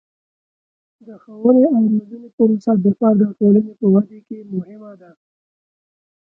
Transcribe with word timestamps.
د 1.05 1.09
ښوونې 1.21 1.65
او 1.75 1.81
روزنې 1.91 2.29
پروسه 2.35 2.71
د 2.83 2.85
فرد 2.97 3.19
او 3.25 3.31
ټولنې 3.39 3.73
په 3.79 3.85
ودې 3.93 4.19
کې 4.27 4.37
مهمه 4.53 4.91
ده. 5.01 5.11